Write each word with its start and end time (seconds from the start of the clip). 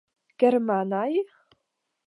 Germanaj? 0.43 1.13